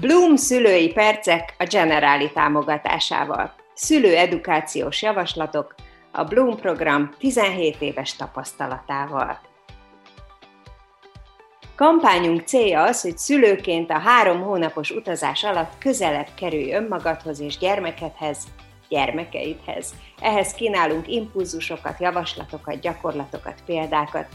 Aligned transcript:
Bloom 0.00 0.36
szülői 0.36 0.92
percek 0.92 1.54
a 1.58 1.64
Generáli 1.64 2.30
támogatásával. 2.32 3.54
Szülő 3.74 4.16
edukációs 4.16 5.02
javaslatok 5.02 5.74
a 6.12 6.24
Bloom 6.24 6.56
program 6.56 7.10
17 7.18 7.76
éves 7.78 8.16
tapasztalatával. 8.16 9.40
Kampányunk 11.76 12.40
célja 12.40 12.82
az, 12.82 13.00
hogy 13.00 13.18
szülőként 13.18 13.90
a 13.90 13.98
három 13.98 14.42
hónapos 14.42 14.90
utazás 14.90 15.44
alatt 15.44 15.78
közelebb 15.78 16.28
kerülj 16.34 16.72
önmagadhoz 16.72 17.40
és 17.40 17.58
gyermekedhez, 17.58 18.38
gyermekeidhez. 18.88 19.94
Ehhez 20.20 20.52
kínálunk 20.52 21.08
impulzusokat, 21.08 22.00
javaslatokat, 22.00 22.80
gyakorlatokat, 22.80 23.62
példákat, 23.66 24.26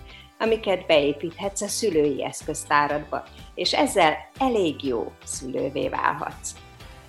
amiket 0.41 0.85
beépíthetsz 0.85 1.61
a 1.61 1.67
szülői 1.67 2.23
eszköztáradba, 2.23 3.23
és 3.55 3.73
ezzel 3.73 4.17
elég 4.39 4.83
jó 4.83 5.11
szülővé 5.23 5.89
válhatsz. 5.89 6.53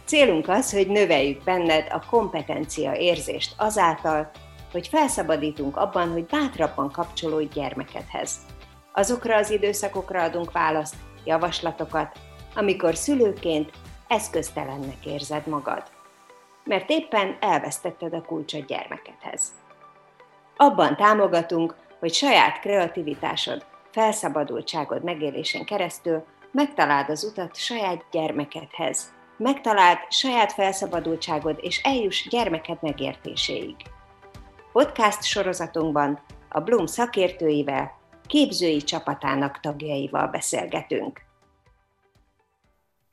Célunk 0.05 0.49
az, 0.49 0.73
hogy 0.73 0.89
növeljük 0.89 1.45
benned 1.45 1.87
a 1.91 2.07
kompetencia 2.11 2.95
érzést 2.95 3.55
azáltal, 3.57 4.31
hogy 4.73 4.89
felszabadítunk 4.89 5.77
abban, 5.77 6.13
hogy 6.13 6.25
bátrabban 6.27 6.91
kapcsolódj 6.91 7.61
gyermekedhez. 7.61 8.37
Azokra 8.93 9.37
az 9.37 9.51
időszakokra 9.51 10.23
adunk 10.23 10.53
választ, 10.53 10.97
javaslatokat, 11.25 12.19
amikor 12.55 12.97
szülőként 12.97 13.71
eszköztelennek 14.09 15.07
érzed 15.07 15.47
magad. 15.47 15.83
Mert 16.65 16.91
éppen 16.91 17.37
elvesztetted 17.41 18.15
a 18.15 18.23
kulcsot 18.23 18.67
gyermekedhez. 18.67 19.43
Abban 20.57 20.97
támogatunk, 20.97 21.75
hogy 22.03 22.13
saját 22.13 22.61
kreativitásod, 22.61 23.67
felszabadultságod 23.91 25.05
megélésen 25.05 25.65
keresztül 25.65 26.25
megtaláld 26.53 27.09
az 27.09 27.25
utat 27.25 27.57
saját 27.57 28.05
gyermekedhez, 28.11 29.13
megtaláld 29.37 29.99
saját 30.09 30.53
felszabadultságod 30.53 31.59
és 31.61 31.81
eljuss 31.83 32.29
gyermeked 32.29 32.79
megértéséig. 32.81 33.77
Podcast 34.73 35.23
sorozatunkban 35.23 36.21
a 36.49 36.61
Bloom 36.61 36.87
szakértőivel, 36.87 37.99
képzői 38.27 38.83
csapatának 38.83 39.61
tagjaival 39.61 40.27
beszélgetünk. 40.27 41.21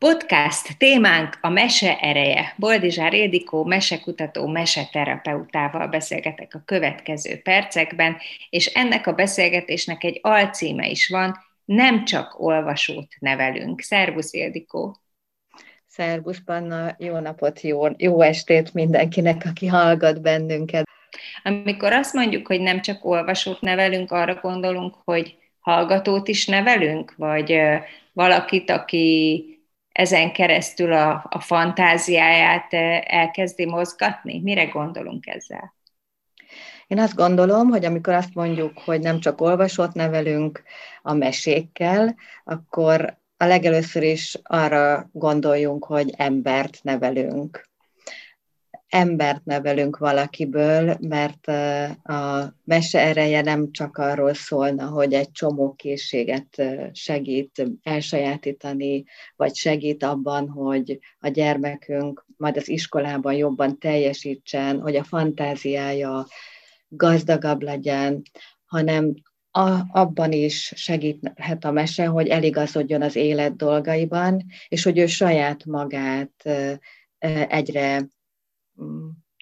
Podcast 0.05 0.77
témánk 0.77 1.37
a 1.41 1.49
mese 1.49 1.97
ereje. 1.97 2.53
Boldizsár 2.57 3.13
Édikó 3.13 3.63
mesekutató, 3.63 4.47
meseterapeutával 4.47 5.87
beszélgetek 5.87 6.53
a 6.53 6.61
következő 6.65 7.41
percekben, 7.41 8.17
és 8.49 8.65
ennek 8.65 9.07
a 9.07 9.13
beszélgetésnek 9.13 10.03
egy 10.03 10.19
alcíme 10.21 10.87
is 10.87 11.07
van, 11.07 11.37
nem 11.65 12.05
csak 12.05 12.39
olvasót 12.39 13.07
nevelünk. 13.19 13.81
Szervusz 13.81 14.33
Édikó! 14.33 14.97
Szervusz 15.87 16.41
Panna, 16.45 16.95
jó 16.97 17.17
napot, 17.19 17.61
jó, 17.61 17.85
jó 17.97 18.21
estét 18.21 18.73
mindenkinek, 18.73 19.41
aki 19.45 19.67
hallgat 19.67 20.21
bennünket. 20.21 20.89
Amikor 21.43 21.93
azt 21.93 22.13
mondjuk, 22.13 22.47
hogy 22.47 22.61
nem 22.61 22.81
csak 22.81 23.05
olvasót 23.05 23.61
nevelünk, 23.61 24.11
arra 24.11 24.35
gondolunk, 24.35 24.95
hogy 25.03 25.37
hallgatót 25.59 26.27
is 26.27 26.45
nevelünk, 26.45 27.13
vagy 27.17 27.59
valakit, 28.13 28.69
aki 28.69 29.43
ezen 29.91 30.33
keresztül 30.33 30.93
a, 30.93 31.25
a 31.29 31.39
fantáziáját 31.39 32.73
elkezdi 33.03 33.65
mozgatni? 33.65 34.39
Mire 34.39 34.65
gondolunk 34.65 35.27
ezzel? 35.27 35.73
Én 36.87 36.99
azt 36.99 37.15
gondolom, 37.15 37.69
hogy 37.69 37.85
amikor 37.85 38.13
azt 38.13 38.33
mondjuk, 38.33 38.79
hogy 38.79 38.99
nem 38.99 39.19
csak 39.19 39.41
olvasót 39.41 39.93
nevelünk 39.93 40.63
a 41.01 41.13
mesékkel, 41.13 42.15
akkor 42.43 43.17
a 43.37 43.45
legelőször 43.45 44.03
is 44.03 44.37
arra 44.43 45.09
gondoljunk, 45.11 45.85
hogy 45.85 46.13
embert 46.17 46.79
nevelünk 46.83 47.68
embert 48.89 49.45
nevelünk 49.45 49.97
valakiből, 49.97 50.97
mert 50.99 51.47
a 52.03 52.53
mese 52.63 52.99
ereje 52.99 53.41
nem 53.41 53.71
csak 53.71 53.97
arról 53.97 54.33
szólna, 54.33 54.87
hogy 54.87 55.13
egy 55.13 55.31
csomó 55.31 55.73
készséget 55.73 56.63
segít 56.93 57.63
elsajátítani, 57.83 59.03
vagy 59.35 59.55
segít 59.55 60.03
abban, 60.03 60.49
hogy 60.49 60.99
a 61.19 61.27
gyermekünk 61.27 62.25
majd 62.37 62.57
az 62.57 62.69
iskolában 62.69 63.33
jobban 63.33 63.79
teljesítsen, 63.79 64.79
hogy 64.79 64.95
a 64.95 65.03
fantáziája 65.03 66.27
gazdagabb 66.87 67.61
legyen, 67.61 68.21
hanem 68.65 69.13
a, 69.51 69.99
abban 69.99 70.31
is 70.31 70.73
segíthet 70.75 71.65
a 71.65 71.71
mese, 71.71 72.05
hogy 72.05 72.27
eligazodjon 72.27 73.01
az 73.01 73.15
élet 73.15 73.55
dolgaiban, 73.55 74.45
és 74.67 74.83
hogy 74.83 74.97
ő 74.97 75.05
saját 75.05 75.65
magát 75.65 76.49
egyre 77.47 78.07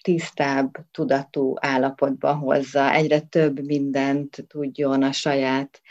tisztább 0.03 0.77
tudatú 0.91 1.53
állapotba 1.59 2.35
hozza, 2.35 2.93
egyre 2.93 3.19
több 3.19 3.65
mindent 3.65 4.45
tudjon 4.47 5.03
a 5.03 5.11
saját 5.11 5.81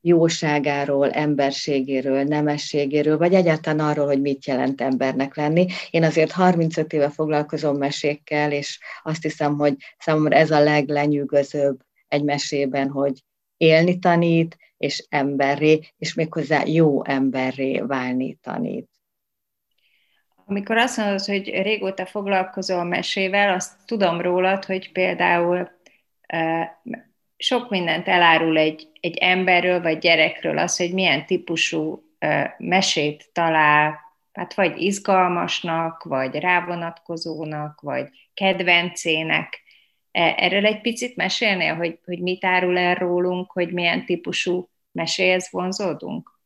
jóságáról, 0.00 1.10
emberségéről, 1.10 2.22
nemességéről, 2.22 3.18
vagy 3.18 3.34
egyáltalán 3.34 3.88
arról, 3.88 4.06
hogy 4.06 4.20
mit 4.20 4.46
jelent 4.46 4.80
embernek 4.80 5.36
lenni. 5.36 5.66
Én 5.90 6.04
azért 6.04 6.30
35 6.30 6.92
éve 6.92 7.10
foglalkozom 7.10 7.76
mesékkel, 7.76 8.52
és 8.52 8.78
azt 9.02 9.22
hiszem, 9.22 9.56
hogy 9.56 9.74
számomra 9.98 10.36
ez 10.36 10.50
a 10.50 10.60
leglenyűgözőbb 10.60 11.80
egy 12.08 12.24
mesében, 12.24 12.88
hogy 12.88 13.22
élni 13.56 13.98
tanít, 13.98 14.56
és 14.76 15.06
emberré, 15.08 15.80
és 15.96 16.14
méghozzá 16.14 16.62
jó 16.66 17.04
emberré 17.04 17.80
válni 17.80 18.38
tanít. 18.42 18.88
Amikor 20.48 20.76
azt 20.76 20.96
mondod, 20.96 21.24
hogy 21.24 21.48
régóta 21.48 22.06
foglalkozol 22.06 22.84
mesével, 22.84 23.54
azt 23.54 23.72
tudom 23.86 24.20
rólad, 24.20 24.64
hogy 24.64 24.92
például 24.92 25.70
sok 27.36 27.70
mindent 27.70 28.08
elárul 28.08 28.58
egy, 28.58 28.88
egy 29.00 29.16
emberről 29.16 29.82
vagy 29.82 29.98
gyerekről 29.98 30.58
az, 30.58 30.76
hogy 30.76 30.92
milyen 30.92 31.26
típusú 31.26 32.02
mesét 32.58 33.30
talál, 33.32 33.98
hát 34.32 34.54
vagy 34.54 34.80
izgalmasnak, 34.80 36.02
vagy 36.02 36.34
rávonatkozónak, 36.34 37.80
vagy 37.80 38.08
kedvencének. 38.34 39.62
E, 40.10 40.34
erről 40.36 40.66
egy 40.66 40.80
picit 40.80 41.16
mesélnél, 41.16 41.74
hogy, 41.74 41.98
hogy 42.04 42.20
mit 42.20 42.44
árul 42.44 42.78
el 42.78 42.94
rólunk, 42.94 43.52
hogy 43.52 43.72
milyen 43.72 44.04
típusú 44.04 44.70
meséhez 44.92 45.48
vonzódunk? 45.50 46.37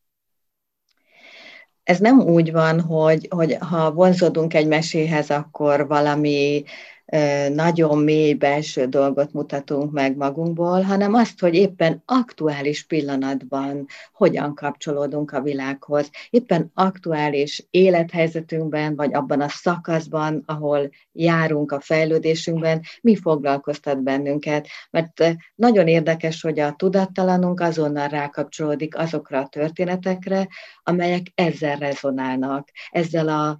Ez 1.83 1.99
nem 1.99 2.19
úgy 2.19 2.51
van, 2.51 2.81
hogy, 2.81 3.27
hogy 3.29 3.57
ha 3.59 3.91
vonzódunk 3.91 4.53
egy 4.53 4.67
meséhez, 4.67 5.29
akkor 5.29 5.87
valami 5.87 6.63
nagyon 7.53 7.97
mély 7.97 8.33
belső 8.33 8.85
dolgot 8.85 9.33
mutatunk 9.33 9.91
meg 9.91 10.17
magunkból, 10.17 10.81
hanem 10.81 11.13
azt, 11.13 11.39
hogy 11.39 11.55
éppen 11.55 12.01
aktuális 12.05 12.85
pillanatban 12.85 13.85
hogyan 14.13 14.55
kapcsolódunk 14.55 15.31
a 15.31 15.41
világhoz, 15.41 16.09
éppen 16.29 16.71
aktuális 16.73 17.67
élethelyzetünkben, 17.69 18.95
vagy 18.95 19.13
abban 19.13 19.41
a 19.41 19.49
szakaszban, 19.49 20.43
ahol 20.45 20.89
járunk 21.11 21.71
a 21.71 21.79
fejlődésünkben, 21.79 22.81
mi 23.01 23.15
foglalkoztat 23.15 24.03
bennünket. 24.03 24.67
Mert 24.89 25.35
nagyon 25.55 25.87
érdekes, 25.87 26.41
hogy 26.41 26.59
a 26.59 26.73
tudattalanunk 26.73 27.59
azonnal 27.59 28.07
rákapcsolódik 28.07 28.97
azokra 28.97 29.39
a 29.39 29.47
történetekre, 29.47 30.47
amelyek 30.83 31.25
ezzel 31.35 31.75
rezonálnak, 31.75 32.69
ezzel 32.91 33.27
a 33.27 33.57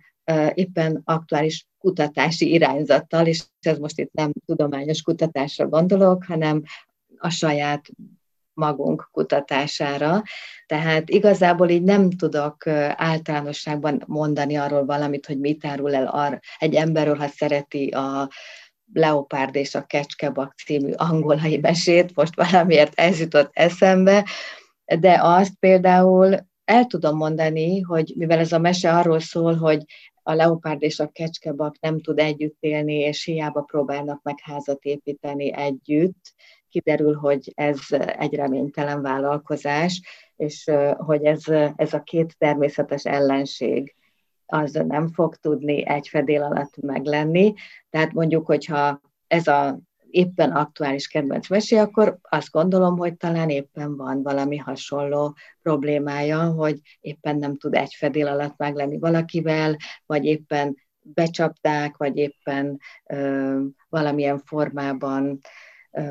éppen 0.54 1.02
aktuális 1.04 1.68
kutatási 1.78 2.52
irányzattal, 2.52 3.28
és 3.28 3.44
ez 3.60 3.78
most 3.78 4.00
itt 4.00 4.14
nem 4.14 4.32
tudományos 4.46 5.02
kutatásra 5.02 5.68
gondolok, 5.68 6.24
hanem 6.26 6.62
a 7.18 7.30
saját 7.30 7.90
magunk 8.54 9.10
kutatására. 9.12 10.24
Tehát 10.66 11.10
igazából 11.10 11.70
így 11.70 11.84
nem 11.84 12.10
tudok 12.10 12.68
általánosságban 12.96 14.04
mondani 14.08 14.56
arról 14.56 14.86
valamit, 14.86 15.26
hogy 15.26 15.40
mit 15.40 15.66
árul 15.66 15.96
el 15.96 16.08
ar- 16.08 16.40
egy 16.58 16.76
emberről, 16.76 17.16
ha 17.16 17.28
szereti 17.28 17.88
a 17.88 18.30
Leopárd 18.94 19.56
és 19.56 19.76
a 19.76 19.82
Kecskebak 19.82 20.54
című 20.66 20.92
angolai 20.92 21.58
mesét, 21.58 22.16
most 22.16 22.36
valamiért 22.36 23.00
ez 23.00 23.20
jutott 23.20 23.50
eszembe, 23.54 24.26
de 25.00 25.20
azt 25.22 25.54
például 25.60 26.38
el 26.66 26.86
tudom 26.86 27.18
mondani, 27.18 27.80
hogy 27.80 28.14
mivel 28.16 28.40
ez 28.40 28.52
a 28.52 28.60
mese 28.60 28.98
arról 28.98 29.20
szól, 29.20 29.56
hogy 29.56 29.84
a 30.24 30.34
leopárd 30.34 30.82
és 30.82 31.00
a 31.00 31.08
kecskebak 31.08 31.80
nem 31.80 32.02
tud 32.02 32.20
együtt 32.20 32.58
élni, 32.60 32.94
és 32.94 33.24
hiába 33.24 33.62
próbálnak 33.62 34.22
meg 34.24 34.36
házat 34.42 34.84
építeni 34.84 35.54
együtt. 35.54 36.34
Kiderül, 36.70 37.14
hogy 37.14 37.52
ez 37.56 37.80
egy 38.18 38.34
reménytelen 38.34 39.02
vállalkozás, 39.02 40.02
és 40.36 40.72
hogy 40.98 41.24
ez, 41.24 41.44
ez 41.76 41.94
a 41.94 42.04
két 42.04 42.38
természetes 42.38 43.06
ellenség 43.06 43.96
az 44.46 44.72
nem 44.72 45.08
fog 45.08 45.36
tudni 45.36 45.88
egy 45.88 46.08
fedél 46.08 46.44
alatt 46.44 46.78
meglenni. 46.82 47.54
Tehát 47.90 48.12
mondjuk, 48.12 48.46
hogyha 48.46 49.02
ez 49.28 49.48
a 49.48 49.80
éppen 50.14 50.52
aktuális 50.52 51.08
kedvenc 51.08 51.50
mesé, 51.50 51.78
akkor 51.78 52.18
azt 52.22 52.52
gondolom, 52.52 52.98
hogy 52.98 53.18
talán 53.18 53.50
éppen 53.50 53.96
van 53.96 54.24
valami 54.24 54.58
hasonló 54.58 55.36
problémája, 55.62 56.44
hogy 56.44 56.80
éppen 57.00 57.38
nem 57.38 57.58
tud 57.58 57.74
egy 57.74 57.94
fedél 57.94 58.28
alatt 58.28 58.58
meglenni 58.58 59.00
valakivel, 59.00 59.78
vagy 60.06 60.26
éppen 60.26 60.76
becsapták, 61.02 61.98
vagy 61.98 62.18
éppen 62.18 62.80
ö, 63.06 63.60
valamilyen 63.90 64.40
formában 64.40 65.40
ö, 65.92 66.04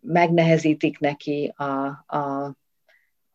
megnehezítik 0.00 0.98
neki 0.98 1.52
a, 1.56 1.86
a 2.16 2.54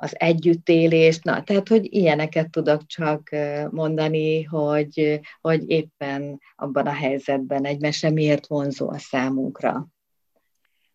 az 0.03 0.19
együttélést, 0.19 1.23
na, 1.23 1.43
tehát, 1.43 1.67
hogy 1.67 1.93
ilyeneket 1.93 2.49
tudok 2.49 2.85
csak 2.85 3.29
mondani, 3.69 4.43
hogy, 4.43 5.19
hogy 5.41 5.69
éppen 5.69 6.39
abban 6.55 6.87
a 6.87 6.93
helyzetben 6.93 7.65
egy 7.65 7.79
mese 7.79 8.09
miért 8.09 8.47
vonzó 8.47 8.89
a 8.89 8.97
számunkra. 8.97 9.87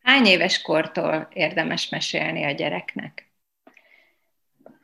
Hány 0.02 0.26
éves 0.26 0.62
kortól 0.62 1.28
érdemes 1.32 1.88
mesélni 1.88 2.44
a 2.44 2.50
gyereknek? 2.50 3.32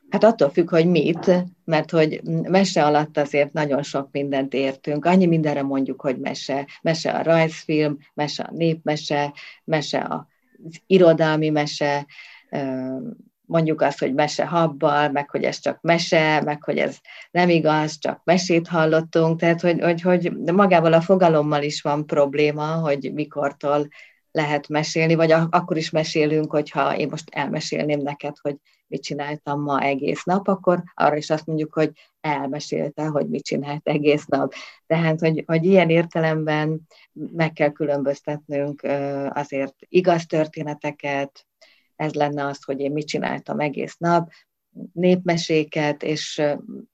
Hát 0.08 0.24
attól 0.24 0.50
függ, 0.50 0.70
hogy 0.70 0.86
mit, 0.86 1.30
mert 1.64 1.90
hogy 1.90 2.20
mese 2.42 2.84
alatt 2.84 3.16
azért 3.16 3.52
nagyon 3.52 3.82
sok 3.82 4.08
mindent 4.10 4.54
értünk. 4.54 5.04
Annyi 5.04 5.26
mindenre 5.26 5.62
mondjuk, 5.62 6.00
hogy 6.00 6.18
mese. 6.18 6.66
Mese 6.82 7.10
a 7.10 7.22
rajzfilm, 7.22 7.98
mese 8.14 8.42
a 8.42 8.52
népmese, 8.52 9.32
mese 9.64 10.06
az 10.08 10.80
irodalmi 10.86 11.48
mese, 11.48 12.06
mondjuk 13.46 13.80
azt, 13.80 13.98
hogy 13.98 14.14
mese 14.14 14.46
habbal, 14.46 15.10
meg 15.10 15.30
hogy 15.30 15.44
ez 15.44 15.58
csak 15.58 15.78
mese, 15.80 16.40
meg 16.44 16.62
hogy 16.62 16.78
ez 16.78 16.98
nem 17.30 17.48
igaz, 17.48 17.98
csak 17.98 18.20
mesét 18.24 18.68
hallottunk, 18.68 19.40
tehát 19.40 19.60
hogy, 19.60 19.80
hogy, 19.80 20.00
hogy 20.00 20.32
magával 20.52 20.92
a 20.92 21.00
fogalommal 21.00 21.62
is 21.62 21.82
van 21.82 22.06
probléma, 22.06 22.66
hogy 22.66 23.10
mikortól 23.14 23.88
lehet 24.30 24.68
mesélni, 24.68 25.14
vagy 25.14 25.32
akkor 25.32 25.76
is 25.76 25.90
mesélünk, 25.90 26.50
hogyha 26.50 26.96
én 26.96 27.08
most 27.10 27.30
elmesélném 27.30 28.00
neked, 28.00 28.36
hogy 28.40 28.56
mit 28.86 29.02
csináltam 29.02 29.62
ma 29.62 29.80
egész 29.80 30.24
nap, 30.24 30.48
akkor 30.48 30.82
arra 30.94 31.16
is 31.16 31.30
azt 31.30 31.46
mondjuk, 31.46 31.74
hogy 31.74 31.90
elmesélte, 32.20 33.06
hogy 33.06 33.28
mit 33.28 33.44
csinált 33.44 33.88
egész 33.88 34.24
nap. 34.24 34.52
Tehát, 34.86 35.20
hogy, 35.20 35.42
hogy 35.46 35.64
ilyen 35.64 35.90
értelemben 35.90 36.80
meg 37.12 37.52
kell 37.52 37.70
különböztetnünk 37.70 38.82
azért 39.28 39.74
igaz 39.88 40.26
történeteket, 40.26 41.46
ez 41.96 42.12
lenne 42.12 42.46
az, 42.46 42.64
hogy 42.64 42.80
én 42.80 42.92
mit 42.92 43.06
csináltam 43.06 43.60
egész 43.60 43.96
nap, 43.96 44.30
népmeséket 44.92 46.02
és 46.02 46.42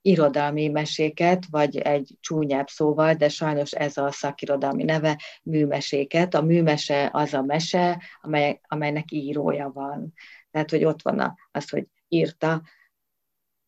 irodalmi 0.03 0.69
meséket, 0.69 1.47
vagy 1.51 1.77
egy 1.77 2.17
csúnyább 2.21 2.69
szóval, 2.69 3.15
de 3.15 3.29
sajnos 3.29 3.73
ez 3.73 3.97
a 3.97 4.11
szakirodalmi 4.11 4.85
neve, 4.85 5.21
műmeséket. 5.43 6.35
A 6.35 6.43
műmese 6.43 7.09
az 7.13 7.35
a 7.35 7.43
mese, 7.43 8.03
amely, 8.21 8.61
amelynek 8.69 9.13
írója 9.13 9.71
van. 9.75 10.13
Tehát, 10.51 10.71
hogy 10.71 10.85
ott 10.85 11.03
van 11.03 11.37
az, 11.53 11.71
hogy 11.71 11.87
írta 12.09 12.63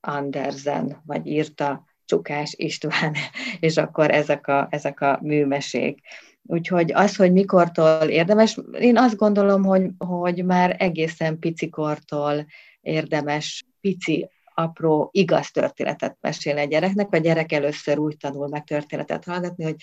Andersen, 0.00 1.02
vagy 1.06 1.26
írta 1.26 1.84
Csukás 2.04 2.54
István, 2.56 3.14
és 3.60 3.76
akkor 3.76 4.10
ezek 4.10 4.46
a, 4.46 4.66
ezek 4.70 5.00
a 5.00 5.18
műmesék. 5.22 6.00
Úgyhogy 6.42 6.92
az, 6.92 7.16
hogy 7.16 7.32
mikortól 7.32 8.08
érdemes, 8.08 8.58
én 8.80 8.96
azt 8.96 9.16
gondolom, 9.16 9.64
hogy, 9.64 9.90
hogy 9.98 10.44
már 10.44 10.76
egészen 10.78 11.38
picikortól 11.38 12.46
érdemes 12.80 13.64
pici, 13.80 14.28
apró, 14.54 15.08
igaz 15.12 15.50
történetet 15.50 16.16
mesélni 16.20 16.60
a 16.60 16.64
gyereknek, 16.64 17.10
vagy 17.10 17.22
gyerek 17.22 17.52
először 17.52 17.98
úgy 17.98 18.16
tanul 18.16 18.48
meg 18.48 18.64
történetet 18.64 19.24
hallgatni, 19.24 19.64
hogy 19.64 19.76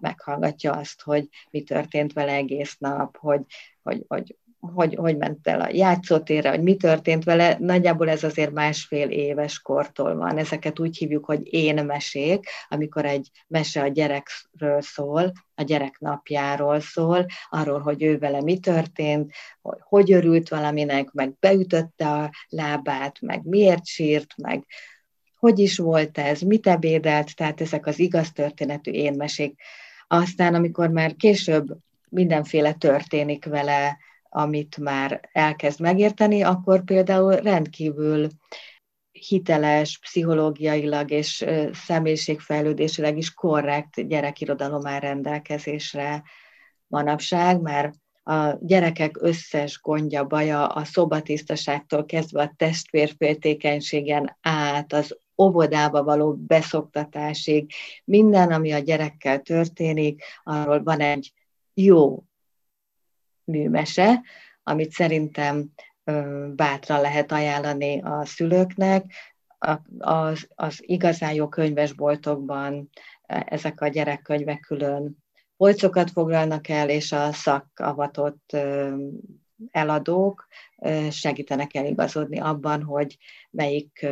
meghallgatja 0.00 0.72
azt, 0.72 1.02
hogy 1.02 1.28
mi 1.50 1.62
történt 1.62 2.12
vele 2.12 2.32
egész 2.32 2.76
nap, 2.78 3.16
hogy, 3.16 3.42
hogy, 3.82 4.04
hogy 4.08 4.36
hogy, 4.60 4.94
hogy 4.94 5.16
ment 5.16 5.46
el 5.46 5.60
a 5.60 5.68
játszótérre, 5.72 6.50
hogy 6.50 6.62
mi 6.62 6.76
történt 6.76 7.24
vele, 7.24 7.56
nagyjából 7.60 8.08
ez 8.08 8.24
azért 8.24 8.52
másfél 8.52 9.08
éves 9.08 9.60
kortól 9.60 10.16
van. 10.16 10.38
Ezeket 10.38 10.78
úgy 10.78 10.96
hívjuk, 10.96 11.24
hogy 11.24 11.54
én 11.54 11.84
mesék, 11.84 12.46
amikor 12.68 13.04
egy 13.04 13.30
mese 13.46 13.82
a 13.82 13.88
gyerekről 13.88 14.80
szól, 14.80 15.32
a 15.54 15.62
gyerek 15.62 15.98
napjáról 15.98 16.80
szól, 16.80 17.26
arról, 17.50 17.80
hogy 17.80 18.02
ő 18.02 18.18
vele 18.18 18.42
mi 18.42 18.58
történt, 18.58 19.32
hogy 19.60 19.78
hogy 19.80 20.12
örült 20.12 20.48
valaminek, 20.48 21.12
meg 21.12 21.38
beütötte 21.40 22.08
a 22.08 22.30
lábát, 22.48 23.20
meg 23.20 23.44
miért 23.44 23.86
sírt, 23.86 24.36
meg 24.36 24.64
hogy 25.38 25.58
is 25.58 25.78
volt 25.78 26.18
ez, 26.18 26.40
mit 26.40 26.66
ebédelt, 26.66 27.36
tehát 27.36 27.60
ezek 27.60 27.86
az 27.86 27.98
igaz 27.98 28.32
történetű 28.32 28.90
én 28.90 29.14
mesék. 29.16 29.60
Aztán, 30.06 30.54
amikor 30.54 30.88
már 30.88 31.14
később 31.16 31.76
mindenféle 32.08 32.72
történik 32.72 33.44
vele, 33.44 33.98
amit 34.28 34.76
már 34.76 35.28
elkezd 35.32 35.80
megérteni, 35.80 36.42
akkor 36.42 36.84
például 36.84 37.36
rendkívül 37.36 38.28
hiteles, 39.12 39.98
pszichológiailag 39.98 41.10
és 41.10 41.44
személyiségfejlődésileg 41.72 43.16
is 43.16 43.34
korrekt 43.34 44.08
gyerekirodalom 44.08 44.86
áll 44.86 45.00
rendelkezésre 45.00 46.22
manapság, 46.86 47.60
mert 47.60 47.94
a 48.22 48.56
gyerekek 48.60 49.16
összes 49.20 49.80
gondja, 49.80 50.24
baja 50.24 50.66
a 50.66 50.84
szobatisztaságtól 50.84 52.04
kezdve 52.04 52.42
a 52.42 52.52
testvérféltékenységen 52.56 54.36
át, 54.40 54.92
az 54.92 55.18
óvodába 55.42 56.02
való 56.02 56.34
beszoktatásig, 56.34 57.72
minden, 58.04 58.52
ami 58.52 58.72
a 58.72 58.78
gyerekkel 58.78 59.40
történik, 59.40 60.22
arról 60.42 60.82
van 60.82 61.00
egy 61.00 61.32
jó 61.74 62.22
műmese, 63.48 64.22
amit 64.62 64.92
szerintem 64.92 65.70
bátran 66.54 67.00
lehet 67.00 67.32
ajánlani 67.32 68.00
a 68.00 68.24
szülőknek. 68.24 69.04
Az, 69.98 70.48
az 70.54 70.78
igazán 70.80 71.32
jó 71.32 71.48
könyvesboltokban 71.48 72.90
e, 73.22 73.46
ezek 73.48 73.80
a 73.80 73.88
gyerekkönyvek 73.88 74.60
külön 74.60 75.16
polcokat 75.56 76.10
foglalnak 76.10 76.68
el, 76.68 76.88
és 76.88 77.12
a 77.12 77.32
szakavatott 77.32 78.56
eladók 79.70 80.46
segítenek 81.10 81.74
eligazodni 81.74 82.38
abban, 82.40 82.82
hogy 82.82 83.16
melyik 83.50 84.06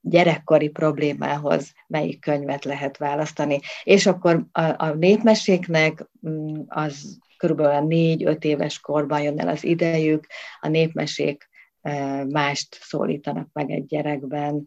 gyerekkori 0.00 0.68
problémához 0.68 1.72
melyik 1.86 2.20
könyvet 2.20 2.64
lehet 2.64 2.96
választani. 2.96 3.60
És 3.82 4.06
akkor 4.06 4.46
a, 4.52 4.62
a 4.62 4.94
népmeséknek 4.94 6.08
mm, 6.28 6.60
az 6.66 7.18
körülbelül 7.42 7.86
négy-öt 7.86 8.44
éves 8.44 8.80
korban 8.80 9.22
jön 9.22 9.40
el 9.40 9.48
az 9.48 9.64
idejük, 9.64 10.26
a 10.60 10.68
népmesék 10.68 11.48
e, 11.80 12.24
mást 12.24 12.78
szólítanak 12.80 13.48
meg 13.52 13.70
egy 13.70 13.86
gyerekben, 13.86 14.64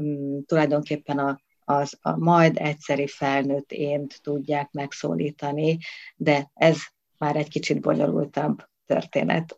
mm, 0.00 0.38
tulajdonképpen 0.46 1.18
a, 1.18 1.40
az, 1.64 1.98
a 2.00 2.16
majd 2.16 2.56
egyszeri 2.56 3.06
felnőtt 3.06 3.72
ént 3.72 4.18
tudják 4.22 4.70
megszólítani, 4.70 5.78
de 6.16 6.50
ez 6.54 6.78
már 7.18 7.36
egy 7.36 7.48
kicsit 7.48 7.80
bonyolultabb 7.80 8.68
történet. 8.86 9.56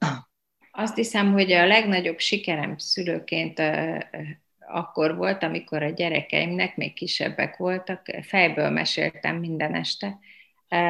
Azt 0.71 0.97
hiszem, 0.97 1.33
hogy 1.33 1.53
a 1.53 1.67
legnagyobb 1.67 2.19
sikerem 2.19 2.79
szülőként 2.79 3.63
akkor 4.59 5.17
volt, 5.17 5.43
amikor 5.43 5.83
a 5.83 5.91
gyerekeimnek, 5.91 6.77
még 6.77 6.93
kisebbek 6.93 7.57
voltak, 7.57 8.07
fejből 8.23 8.71
meséltem 8.71 9.37
minden 9.37 9.75
este, 9.75 10.19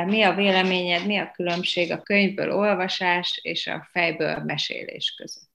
mi 0.06 0.22
a 0.22 0.34
véleményed, 0.34 1.06
mi 1.06 1.18
a 1.18 1.30
különbség 1.34 1.92
a 1.92 2.02
könyvből 2.02 2.52
olvasás 2.52 3.40
és 3.42 3.66
a 3.66 3.88
fejből 3.92 4.42
mesélés 4.46 5.14
között? 5.16 5.48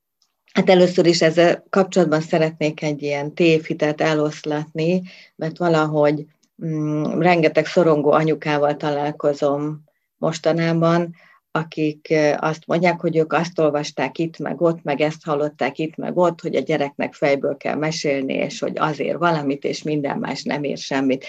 Hát 0.54 0.70
először 0.70 1.06
is 1.06 1.22
ezzel 1.22 1.64
kapcsolatban 1.70 2.22
szeretnék 2.22 2.82
egy 2.82 3.02
ilyen 3.02 3.34
tévhitet 3.34 4.02
eloszlatni, 4.02 5.02
mert 5.36 5.58
valahogy 5.58 6.26
mm, 6.66 7.20
rengeteg 7.20 7.66
szorongó 7.66 8.12
anyukával 8.12 8.76
találkozom 8.76 9.84
mostanában, 10.18 11.16
akik 11.52 12.14
azt 12.38 12.66
mondják, 12.66 13.00
hogy 13.00 13.18
ők 13.18 13.34
azt 13.34 13.60
olvasták 13.60 14.18
itt, 14.18 14.40
meg 14.40 14.62
ott, 14.62 14.84
meg 14.84 15.02
ezt 15.02 15.24
hallották 15.24 15.78
itt, 15.78 15.96
meg 15.96 16.18
ott, 16.18 16.42
hogy 16.42 16.56
a 16.56 16.62
gyereknek 16.62 17.14
fejből 17.14 17.58
kell 17.58 17.76
mesélni, 17.76 18.34
és 18.34 18.60
hogy 18.60 18.78
azért 18.78 19.18
valamit, 19.18 19.64
és 19.64 19.84
minden 19.84 20.18
más 20.18 20.44
nem 20.44 20.64
ér 20.64 20.78
semmit. 20.78 21.26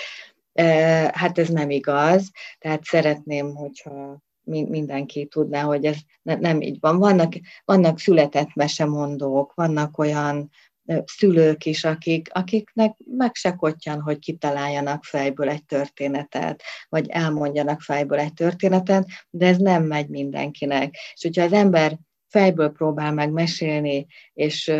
Hát 1.12 1.38
ez 1.38 1.48
nem 1.48 1.70
igaz, 1.70 2.30
tehát 2.58 2.84
szeretném, 2.84 3.54
hogyha 3.54 4.24
mindenki 4.46 5.26
tudná, 5.26 5.62
hogy 5.62 5.84
ez 5.84 5.96
nem 6.22 6.60
így 6.60 6.76
van. 6.80 6.98
Vannak, 6.98 7.32
vannak 7.64 7.98
született 7.98 8.54
mesemondók, 8.54 9.54
vannak 9.54 9.98
olyan 9.98 10.50
szülők 11.04 11.64
is, 11.64 11.84
akik, 11.84 12.28
akiknek 12.32 12.96
meg 13.04 13.34
se 13.34 13.52
kottyan, 13.54 14.00
hogy 14.00 14.18
kitaláljanak 14.18 15.04
fejből 15.04 15.48
egy 15.48 15.64
történetet, 15.64 16.62
vagy 16.88 17.08
elmondjanak 17.08 17.80
fejből 17.80 18.18
egy 18.18 18.32
történetet, 18.32 19.06
de 19.30 19.46
ez 19.46 19.56
nem 19.56 19.84
megy 19.84 20.08
mindenkinek. 20.08 20.94
És 21.14 21.22
hogyha 21.22 21.42
az 21.42 21.52
ember 21.52 21.98
fejből 22.28 22.70
próbál 22.70 23.12
meg 23.12 23.30
mesélni, 23.30 24.06
és 24.32 24.72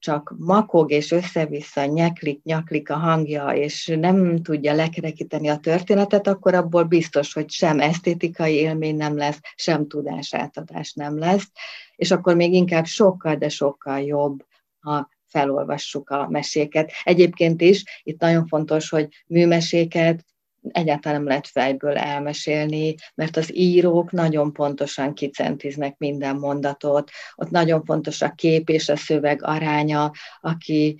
csak 0.00 0.34
makog 0.38 0.90
és 0.90 1.10
össze-vissza 1.10 1.84
nyeklik, 1.84 2.42
nyaklik 2.42 2.90
a 2.90 2.96
hangja, 2.96 3.48
és 3.48 3.92
nem 3.98 4.42
tudja 4.42 4.74
lekerekíteni 4.74 5.48
a 5.48 5.56
történetet, 5.56 6.26
akkor 6.26 6.54
abból 6.54 6.84
biztos, 6.84 7.32
hogy 7.32 7.50
sem 7.50 7.80
esztétikai 7.80 8.54
élmény 8.54 8.96
nem 8.96 9.16
lesz, 9.16 9.40
sem 9.54 9.88
tudásátadás 9.88 10.92
nem 10.92 11.18
lesz, 11.18 11.50
és 11.96 12.10
akkor 12.10 12.34
még 12.34 12.52
inkább 12.52 12.84
sokkal, 12.84 13.34
de 13.34 13.48
sokkal 13.48 14.00
jobb, 14.00 14.44
ha 14.78 15.08
felolvassuk 15.26 16.10
a 16.10 16.28
meséket. 16.28 16.92
Egyébként 17.02 17.60
is 17.60 17.84
itt 18.02 18.20
nagyon 18.20 18.46
fontos, 18.46 18.88
hogy 18.88 19.08
műmeséket 19.26 20.24
egyáltalán 20.68 21.18
nem 21.18 21.28
lehet 21.28 21.46
fejből 21.46 21.96
elmesélni, 21.96 22.94
mert 23.14 23.36
az 23.36 23.56
írók 23.56 24.10
nagyon 24.10 24.52
pontosan 24.52 25.14
kicentiznek 25.14 25.98
minden 25.98 26.36
mondatot, 26.36 27.10
ott 27.34 27.50
nagyon 27.50 27.84
fontos 27.84 28.22
a 28.22 28.30
kép 28.30 28.68
és 28.68 28.88
a 28.88 28.96
szöveg 28.96 29.42
aránya, 29.42 30.10
aki 30.40 30.96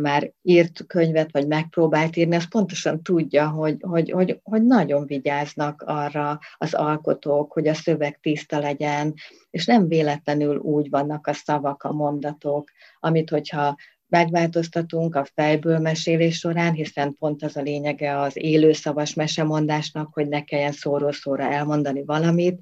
már 0.00 0.32
írt 0.42 0.86
könyvet, 0.86 1.32
vagy 1.32 1.46
megpróbált 1.46 2.16
írni, 2.16 2.36
az 2.36 2.48
pontosan 2.48 3.02
tudja, 3.02 3.48
hogy, 3.48 3.76
hogy, 3.80 4.10
hogy, 4.10 4.40
hogy 4.42 4.62
nagyon 4.62 5.06
vigyáznak 5.06 5.82
arra 5.86 6.38
az 6.56 6.74
alkotók, 6.74 7.52
hogy 7.52 7.68
a 7.68 7.74
szöveg 7.74 8.18
tiszta 8.20 8.58
legyen, 8.58 9.14
és 9.50 9.66
nem 9.66 9.88
véletlenül 9.88 10.56
úgy 10.56 10.90
vannak 10.90 11.26
a 11.26 11.32
szavak, 11.32 11.82
a 11.82 11.92
mondatok, 11.92 12.70
amit 13.00 13.30
hogyha 13.30 13.76
megváltoztatunk 14.08 15.14
a 15.14 15.26
fejből 15.34 15.78
mesélés 15.78 16.38
során, 16.38 16.72
hiszen 16.72 17.14
pont 17.14 17.42
az 17.42 17.56
a 17.56 17.62
lényege 17.62 18.20
az 18.20 18.36
élőszavas 18.36 19.14
mesemondásnak, 19.14 20.14
hogy 20.14 20.28
ne 20.28 20.44
kelljen 20.44 20.72
szóról 20.72 21.12
szóra 21.12 21.52
elmondani 21.52 22.04
valamit, 22.04 22.60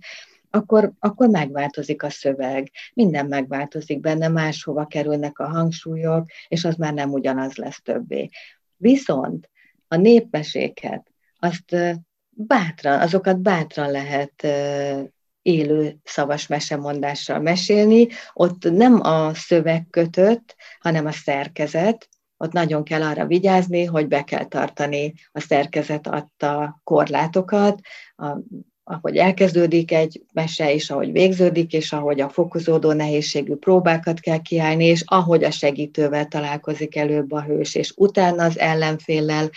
akkor, 0.51 0.93
akkor 0.99 1.29
megváltozik 1.29 2.03
a 2.03 2.11
szöveg, 2.11 2.71
minden 2.95 3.27
megváltozik 3.27 4.01
benne, 4.01 4.29
máshova 4.29 4.87
kerülnek 4.87 5.39
a 5.39 5.49
hangsúlyok, 5.49 6.27
és 6.49 6.65
az 6.65 6.75
már 6.75 6.95
nem 6.95 7.13
ugyanaz 7.13 7.57
lesz 7.57 7.81
többé. 7.83 8.29
Viszont 8.77 9.51
a 9.89 9.97
népmeséket, 9.97 11.13
azt 11.39 11.77
bátran, 12.31 13.01
azokat 13.01 13.41
bátran 13.41 13.91
lehet 13.91 14.47
élő 15.47 15.97
szavas 16.05 16.47
mesemondással 16.47 17.41
mesélni. 17.41 18.09
Ott 18.33 18.71
nem 18.71 19.01
a 19.03 19.35
szöveg 19.35 19.87
kötött, 19.91 20.55
hanem 20.81 21.07
a 21.07 21.13
szerkezet. 21.13 22.09
Ott 22.37 22.53
nagyon 22.53 22.85
kell 22.85 23.03
arra 23.03 23.27
vigyázni, 23.27 23.85
hogy 23.85 24.09
be 24.09 24.23
kell 24.23 24.45
tartani 24.45 25.15
a 25.33 25.41
szerkezet 25.41 26.07
adta 26.07 26.81
korlátokat, 26.85 27.81
a, 28.17 28.27
ahogy 28.85 29.17
elkezdődik 29.17 29.93
egy 29.93 30.23
mese, 30.33 30.73
és 30.73 30.91
ahogy 30.91 31.13
végződik, 31.13 31.73
és 31.73 31.93
ahogy 31.93 32.21
a 32.21 32.29
fokozódó 32.29 32.93
nehézségű 32.93 33.55
próbákat 33.55 34.21
kell 34.21 34.41
kiállni, 34.41 34.85
és 34.85 35.03
ahogy 35.07 35.45
a 35.45 35.51
segítővel 35.51 36.27
találkozik 36.27 36.97
előbb 36.97 37.33
a 37.33 37.43
hős, 37.43 37.75
és 37.75 37.93
utána 37.97 38.45
az 38.45 38.59
ellenféllel, 38.59 39.51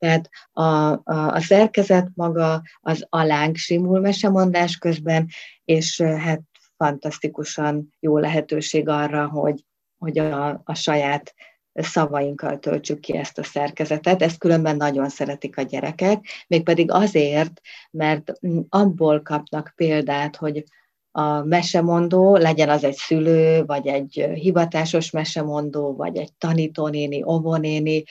tehát 0.00 0.28
a, 0.52 0.62
a, 0.62 1.00
a 1.04 1.40
szerkezet 1.40 2.08
maga 2.14 2.62
az 2.80 3.06
alánk 3.08 3.56
simul 3.56 4.00
mesemondás 4.00 4.76
közben, 4.76 5.26
és 5.64 6.00
hát 6.00 6.40
fantasztikusan 6.76 7.94
jó 8.00 8.18
lehetőség 8.18 8.88
arra, 8.88 9.28
hogy, 9.28 9.64
hogy 9.98 10.18
a, 10.18 10.60
a 10.64 10.74
saját 10.74 11.34
szavainkkal 11.72 12.58
töltsük 12.58 13.00
ki 13.00 13.16
ezt 13.16 13.38
a 13.38 13.42
szerkezetet. 13.42 14.22
Ezt 14.22 14.38
különben 14.38 14.76
nagyon 14.76 15.08
szeretik 15.08 15.58
a 15.58 15.62
gyerekek, 15.62 16.24
mégpedig 16.46 16.90
azért, 16.90 17.60
mert 17.90 18.32
abból 18.68 19.22
kapnak 19.22 19.72
példát, 19.76 20.36
hogy 20.36 20.64
a 21.12 21.44
mesemondó, 21.44 22.36
legyen 22.36 22.68
az 22.68 22.84
egy 22.84 22.96
szülő, 22.96 23.64
vagy 23.64 23.86
egy 23.86 24.30
hivatásos 24.34 25.10
mesemondó, 25.10 25.96
vagy 25.96 26.16
egy 26.16 26.32
tanítónéni, 26.38 27.22
óvónéni, 27.22 28.04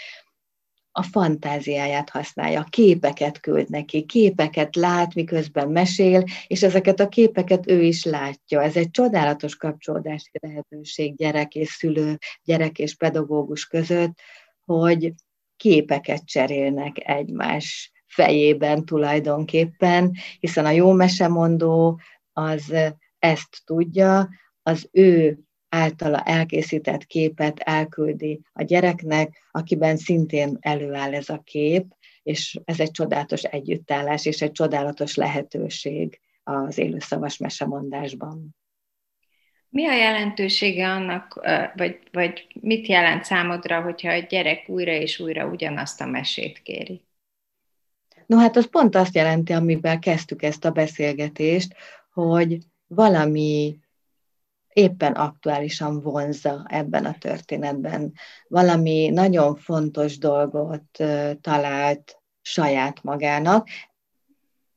a 0.92 1.04
fantáziáját 1.04 2.10
használja, 2.10 2.64
képeket 2.70 3.40
küld 3.40 3.70
neki, 3.70 4.06
képeket 4.06 4.76
lát, 4.76 5.14
miközben 5.14 5.70
mesél, 5.70 6.24
és 6.48 6.64
ezeket 6.64 7.00
a 7.00 7.10
képeket 7.10 7.70
ő 7.70 7.82
is 7.82 8.04
látja. 8.04 8.62
Ez 8.62 8.76
egy 8.76 8.90
csodálatos 8.90 9.56
kapcsolódási 9.56 10.32
lehetőség 10.42 11.16
gyerek 11.16 11.56
és 11.56 11.70
szülő, 11.70 12.18
gyerek 12.44 12.80
és 12.80 12.96
pedagógus 12.96 13.66
között, 13.66 14.20
hogy 14.66 15.14
képeket 15.56 16.26
cserélnek 16.26 16.96
egymás 17.00 17.92
fejében 18.06 18.86
tulajdonképpen, 18.86 20.12
hiszen 20.40 20.66
a 20.66 20.72
jó 20.72 20.92
mesemondó 20.92 22.00
az 22.34 22.74
ezt 23.20 23.62
tudja, 23.66 24.30
az 24.64 24.90
ő 24.92 25.40
általa 25.70 26.22
elkészített 26.22 27.06
képet 27.06 27.60
elküldi 27.60 28.42
a 28.54 28.64
gyereknek, 28.64 29.48
akiben 29.52 29.98
szintén 29.98 30.58
előáll 30.60 31.14
ez 31.14 31.30
a 31.30 31.42
kép, 31.44 31.86
és 32.24 32.60
ez 32.66 32.80
egy 32.80 32.92
csodálatos 32.92 33.44
együttállás, 33.44 34.26
és 34.26 34.42
egy 34.42 34.52
csodálatos 34.52 35.16
lehetőség 35.16 36.20
az 36.44 36.78
élőszavas 36.78 37.38
mesemondásban. 37.38 38.56
Mi 39.70 39.88
a 39.88 39.94
jelentősége 39.94 40.90
annak, 40.90 41.42
vagy, 41.76 42.00
vagy 42.12 42.48
mit 42.62 42.88
jelent 42.88 43.24
számodra, 43.24 43.82
hogyha 43.82 44.10
egy 44.10 44.28
gyerek 44.28 44.70
újra 44.70 44.92
és 44.92 45.20
újra 45.20 45.48
ugyanazt 45.48 46.02
a 46.02 46.06
mesét 46.06 46.62
kéri? 46.62 47.08
No 48.26 48.38
hát 48.38 48.56
az 48.56 48.70
pont 48.70 48.96
azt 48.96 49.16
jelenti, 49.16 49.54
amivel 49.54 50.00
kezdtük 50.00 50.44
ezt 50.44 50.66
a 50.66 50.72
beszélgetést, 50.72 51.76
hogy 52.14 52.58
valami 52.88 53.78
éppen 54.74 55.12
aktuálisan 55.12 56.02
vonza 56.02 56.66
ebben 56.70 57.06
a 57.06 57.16
történetben. 57.20 58.14
Valami 58.48 59.10
nagyon 59.10 59.56
fontos 59.56 60.18
dolgot 60.18 61.04
talált 61.42 62.18
saját 62.42 63.04
magának. 63.04 63.68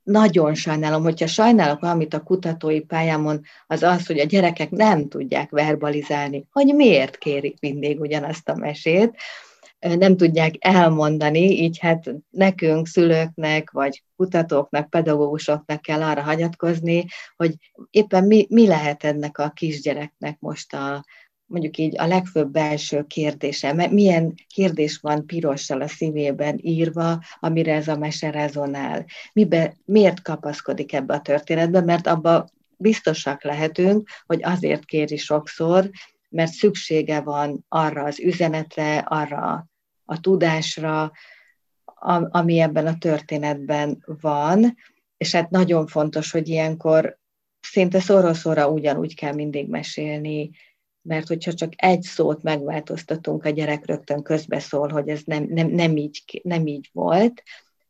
Nagyon 0.02 0.54
sajnálom, 0.54 1.02
hogyha 1.02 1.26
sajnálok 1.26 1.80
valamit 1.80 2.14
a 2.14 2.22
kutatói 2.22 2.80
pályámon, 2.80 3.40
az 3.66 3.82
az, 3.82 4.06
hogy 4.06 4.18
a 4.18 4.24
gyerekek 4.24 4.70
nem 4.70 5.08
tudják 5.08 5.50
verbalizálni, 5.50 6.46
hogy 6.52 6.74
miért 6.74 7.18
kérik 7.18 7.60
mindig 7.60 8.00
ugyanazt 8.00 8.48
a 8.48 8.54
mesét, 8.54 9.16
nem 9.82 10.16
tudják 10.16 10.54
elmondani, 10.58 11.62
így 11.62 11.78
hát 11.78 12.14
nekünk, 12.30 12.86
szülőknek, 12.86 13.70
vagy 13.70 14.02
kutatóknak, 14.16 14.90
pedagógusoknak 14.90 15.82
kell 15.82 16.02
arra 16.02 16.22
hagyatkozni, 16.22 17.04
hogy 17.36 17.54
éppen 17.90 18.24
mi, 18.24 18.46
mi 18.48 18.66
lehet 18.66 19.04
ennek 19.04 19.38
a 19.38 19.50
kisgyereknek 19.50 20.36
most 20.40 20.74
a, 20.74 21.04
mondjuk 21.46 21.76
így 21.76 22.00
a 22.00 22.06
legfőbb 22.06 22.50
belső 22.50 23.02
kérdése, 23.02 23.88
milyen 23.90 24.34
kérdés 24.54 24.98
van 24.98 25.26
pirossal 25.26 25.80
a 25.80 25.88
szívében 25.88 26.58
írva, 26.60 27.22
amire 27.40 27.74
ez 27.74 27.88
a 27.88 27.98
mese 27.98 28.30
rezonál. 28.30 29.04
Mibe, 29.32 29.76
miért 29.84 30.22
kapaszkodik 30.22 30.92
ebbe 30.92 31.14
a 31.14 31.20
történetbe, 31.20 31.80
mert 31.80 32.06
abba 32.06 32.48
biztosak 32.76 33.42
lehetünk, 33.42 34.08
hogy 34.26 34.42
azért 34.42 34.84
kéri 34.84 35.16
sokszor, 35.16 35.90
mert 36.28 36.52
szüksége 36.52 37.20
van 37.20 37.64
arra 37.68 38.04
az 38.04 38.20
üzenetre, 38.20 38.98
arra 38.98 39.70
a 40.12 40.20
tudásra, 40.20 41.12
ami 42.30 42.60
ebben 42.60 42.86
a 42.86 42.98
történetben 42.98 44.04
van, 44.20 44.76
és 45.16 45.34
hát 45.34 45.50
nagyon 45.50 45.86
fontos, 45.86 46.30
hogy 46.30 46.48
ilyenkor 46.48 47.18
szinte 47.60 48.00
szóra-szóra 48.00 48.68
ugyanúgy 48.68 49.14
kell 49.14 49.34
mindig 49.34 49.68
mesélni, 49.68 50.50
mert 51.02 51.28
hogyha 51.28 51.52
csak 51.52 51.72
egy 51.76 52.02
szót 52.02 52.42
megváltoztatunk, 52.42 53.44
a 53.44 53.50
gyerek 53.50 53.86
rögtön 53.86 54.22
közbeszól, 54.22 54.88
hogy 54.88 55.08
ez 55.08 55.20
nem, 55.24 55.46
nem, 55.48 55.68
nem, 55.68 55.96
így, 55.96 56.40
nem 56.42 56.66
így 56.66 56.90
volt, 56.92 57.42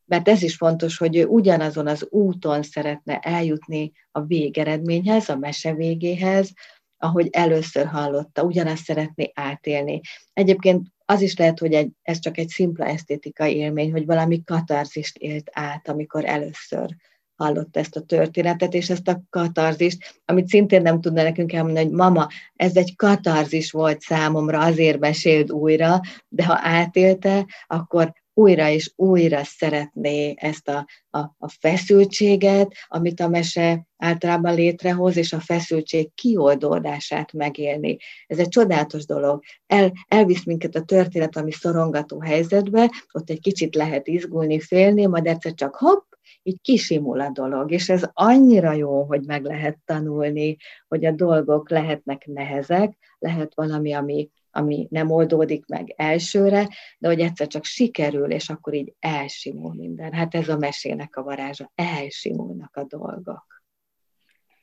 mert 0.05 0.29
ez 0.29 0.43
is 0.43 0.57
fontos, 0.57 0.99
hogy 0.99 1.17
ő 1.17 1.27
ugyanazon 1.27 1.87
az 1.87 2.07
úton 2.11 2.63
szeretne 2.63 3.19
eljutni 3.19 3.93
a 4.11 4.21
végeredményhez, 4.21 5.29
a 5.29 5.37
mese 5.37 5.75
végéhez, 5.75 6.53
ahogy 6.99 7.29
először 7.33 7.87
hallotta, 7.87 8.43
ugyanazt 8.43 8.85
szeretné 8.85 9.31
átélni. 9.35 10.01
Egyébként 10.33 10.87
az 11.05 11.21
is 11.21 11.37
lehet, 11.37 11.59
hogy 11.59 11.73
egy, 11.73 11.91
ez 12.03 12.19
csak 12.19 12.39
egy 12.39 12.49
szimpla 12.49 12.85
esztétikai 12.85 13.57
élmény, 13.57 13.93
hogy 13.93 14.07
valami 14.07 14.43
katarzist 14.45 15.17
élt 15.17 15.51
át, 15.53 15.89
amikor 15.89 16.25
először 16.25 16.97
hallott 17.35 17.77
ezt 17.77 17.97
a 17.97 18.01
történetet, 18.01 18.75
és 18.75 18.91
ezt 18.91 19.09
a 19.09 19.23
katarzist, 19.31 20.21
amit 20.25 20.49
szintén 20.49 20.83
nem 20.83 21.01
tudna 21.01 21.23
nekünk 21.23 21.53
elmondani, 21.53 21.87
hogy 21.87 21.95
mama, 21.95 22.29
ez 22.57 22.77
egy 22.77 22.97
katarzis 22.97 23.71
volt 23.71 24.01
számomra, 24.01 24.61
azért 24.61 24.99
meséld 24.99 25.53
újra, 25.53 26.01
de 26.29 26.45
ha 26.45 26.59
átélte, 26.63 27.47
akkor 27.67 28.13
újra 28.35 28.69
és 28.69 28.93
újra 28.97 29.45
szeretné 29.45 30.35
ezt 30.37 30.69
a, 30.69 30.87
a, 31.11 31.19
a 31.19 31.49
feszültséget, 31.61 32.73
amit 32.87 33.21
a 33.21 33.29
mese 33.29 33.87
általában 33.97 34.55
létrehoz, 34.55 35.17
és 35.17 35.33
a 35.33 35.41
feszültség 35.41 36.15
kioldódását 36.15 37.33
megélni. 37.33 37.97
Ez 38.27 38.39
egy 38.39 38.49
csodálatos 38.49 39.07
dolog. 39.07 39.43
El, 39.67 39.93
elvisz 40.09 40.45
minket 40.45 40.75
a 40.75 40.83
történet, 40.83 41.37
ami 41.37 41.51
szorongató 41.51 42.21
helyzetbe, 42.21 42.91
ott 43.13 43.31
egy 43.31 43.41
kicsit 43.41 43.75
lehet 43.75 44.09
izgulni, 44.09 44.61
félni, 44.61 45.07
majd 45.07 45.27
egyszer 45.27 45.55
csak 45.55 45.75
hopp, 45.77 46.13
így 46.43 46.61
kisimul 46.61 47.21
a 47.21 47.31
dolog, 47.31 47.71
és 47.73 47.89
ez 47.89 48.03
annyira 48.13 48.73
jó, 48.73 49.03
hogy 49.03 49.23
meg 49.27 49.45
lehet 49.45 49.79
tanulni, 49.85 50.57
hogy 50.89 51.05
a 51.05 51.11
dolgok 51.11 51.71
lehetnek 51.71 52.27
nehezek, 52.27 52.97
lehet 53.19 53.55
valami, 53.55 53.93
ami 53.93 54.31
ami 54.53 54.87
nem 54.91 55.11
oldódik 55.11 55.67
meg 55.67 55.95
elsőre, 55.97 56.69
de 56.99 57.09
hogy 57.09 57.21
egyszer 57.21 57.47
csak 57.47 57.65
sikerül, 57.65 58.31
és 58.31 58.49
akkor 58.49 58.75
így 58.75 58.95
elsimul 58.99 59.75
minden. 59.75 60.13
Hát 60.13 60.35
ez 60.35 60.49
a 60.49 60.57
mesének 60.57 61.17
a 61.17 61.23
varázsa, 61.23 61.73
elsimulnak 61.75 62.77
a 62.77 62.85
dolgok. 62.85 63.63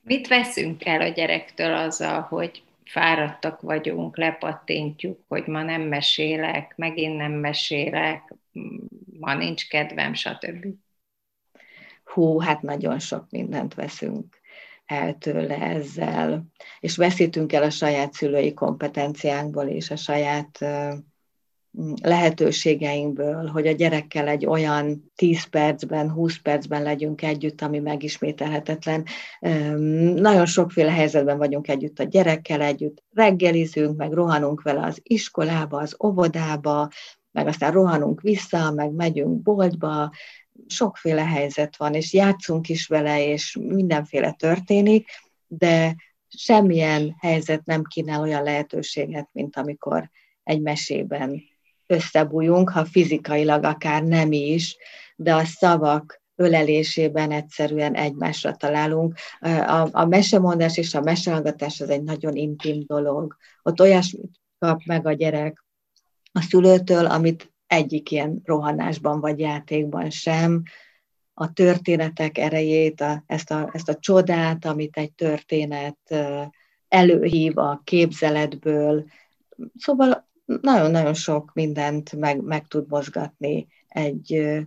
Mit 0.01 0.27
veszünk 0.27 0.85
el 0.85 1.01
a 1.01 1.07
gyerektől 1.07 1.73
azzal, 1.73 2.21
hogy 2.21 2.63
fáradtak 2.83 3.61
vagyunk, 3.61 4.17
lepattintjuk, 4.17 5.19
hogy 5.27 5.47
ma 5.47 5.63
nem 5.63 5.81
mesélek, 5.81 6.73
megint 6.77 7.17
nem 7.17 7.31
mesélek, 7.31 8.33
ma 9.19 9.33
nincs 9.33 9.67
kedvem, 9.67 10.13
stb. 10.13 10.65
Hú, 12.03 12.39
hát 12.39 12.61
nagyon 12.61 12.99
sok 12.99 13.29
mindent 13.29 13.73
veszünk 13.73 14.38
el 14.89 15.17
tőle 15.17 15.55
ezzel, 15.55 16.45
és 16.79 16.97
veszítünk 16.97 17.53
el 17.53 17.63
a 17.63 17.69
saját 17.69 18.13
szülői 18.13 18.53
kompetenciánkból 18.53 19.65
és 19.65 19.91
a 19.91 19.95
saját 19.95 20.59
lehetőségeinkből, 22.01 23.47
hogy 23.47 23.67
a 23.67 23.71
gyerekkel 23.71 24.27
egy 24.27 24.45
olyan 24.45 25.11
10 25.15 25.43
percben, 25.43 26.11
20 26.11 26.37
percben 26.41 26.83
legyünk 26.83 27.21
együtt, 27.21 27.61
ami 27.61 27.79
megismételhetetlen. 27.79 29.05
Nagyon 30.15 30.45
sokféle 30.45 30.91
helyzetben 30.91 31.37
vagyunk 31.37 31.67
együtt 31.67 31.99
a 31.99 32.03
gyerekkel 32.03 32.61
együtt, 32.61 33.03
reggelizünk, 33.13 33.97
meg 33.97 34.11
rohanunk 34.11 34.61
vele 34.61 34.85
az 34.85 34.99
iskolába, 35.03 35.77
az 35.77 35.95
óvodába, 36.03 36.89
meg 37.31 37.47
aztán 37.47 37.71
rohanunk 37.71 38.21
vissza, 38.21 38.71
meg 38.71 38.91
megyünk 38.91 39.41
boltba, 39.41 40.11
sokféle 40.67 41.25
helyzet 41.25 41.77
van, 41.77 41.93
és 41.93 42.13
játszunk 42.13 42.69
is 42.69 42.87
vele, 42.87 43.23
és 43.25 43.57
mindenféle 43.61 44.31
történik, 44.31 45.09
de 45.47 45.95
semmilyen 46.27 47.15
helyzet 47.19 47.65
nem 47.65 47.83
kínál 47.83 48.21
olyan 48.21 48.43
lehetőséget, 48.43 49.29
mint 49.31 49.57
amikor 49.57 50.09
egy 50.43 50.61
mesében 50.61 51.43
összebújunk, 51.87 52.69
ha 52.69 52.85
fizikailag 52.85 53.63
akár 53.63 54.03
nem 54.03 54.31
is, 54.31 54.77
de 55.15 55.35
a 55.35 55.45
szavak 55.45 56.21
ölelésében 56.35 57.31
egyszerűen 57.31 57.95
egymásra 57.95 58.55
találunk. 58.55 59.15
A, 59.39 59.87
a 59.91 60.05
mesemondás 60.05 60.77
és 60.77 60.93
a 60.93 61.01
mesehallgatás 61.01 61.81
az 61.81 61.89
egy 61.89 62.03
nagyon 62.03 62.35
intim 62.35 62.83
dolog. 62.85 63.35
Ott 63.63 63.79
olyasmit 63.79 64.39
kap 64.59 64.81
meg 64.85 65.07
a 65.07 65.13
gyerek 65.13 65.65
a 66.31 66.41
szülőtől, 66.41 67.05
amit 67.05 67.51
egyik 67.69 68.11
ilyen 68.11 68.41
rohanásban 68.43 69.19
vagy 69.19 69.39
játékban 69.39 70.09
sem. 70.09 70.63
A 71.33 71.53
történetek 71.53 72.37
erejét, 72.37 73.01
a, 73.01 73.23
ezt, 73.25 73.51
a, 73.51 73.69
ezt 73.73 73.89
a 73.89 73.95
csodát, 73.95 74.65
amit 74.65 74.97
egy 74.97 75.13
történet 75.13 75.97
előhív 76.87 77.57
a 77.57 77.81
képzeletből. 77.83 79.05
Szóval 79.77 80.29
nagyon-nagyon 80.45 81.13
sok 81.13 81.51
mindent 81.53 82.11
meg, 82.11 82.41
meg 82.41 82.67
tud 82.67 82.89
mozgatni 82.89 83.67
egy 83.87 84.57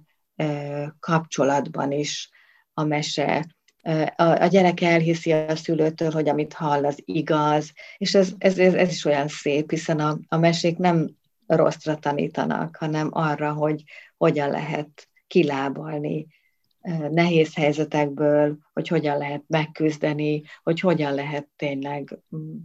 kapcsolatban 1.00 1.92
is 1.92 2.30
a 2.75 2.85
mese. 2.85 3.47
A, 4.16 4.42
a 4.42 4.47
gyerek 4.47 4.80
elhiszi 4.80 5.32
a 5.32 5.56
szülőtől, 5.56 6.11
hogy 6.11 6.28
amit 6.28 6.52
hall, 6.52 6.85
az 6.85 7.02
igaz, 7.04 7.73
és 7.99 8.14
ez, 8.14 8.32
ez, 8.38 8.59
ez, 8.59 8.75
ez 8.75 8.90
is 8.90 9.04
olyan 9.04 9.28
szép, 9.28 9.71
hiszen 9.71 10.00
a, 10.00 10.18
a 10.28 10.37
mesék 10.37 10.78
nem 10.78 11.21
rosszra 11.47 11.97
tanítanak, 11.97 12.77
hanem 12.77 13.09
arra, 13.13 13.53
hogy 13.53 13.83
hogyan 14.17 14.51
lehet 14.51 15.09
kilábalni 15.27 16.27
nehéz 17.11 17.55
helyzetekből, 17.55 18.59
hogy 18.73 18.89
hogyan 18.89 19.19
lehet 19.19 19.45
megküzdeni, 19.47 20.43
hogy 20.63 20.81
hogyan 20.81 21.15
lehet 21.15 21.49
tényleg 21.57 22.19
mm, 22.37 22.57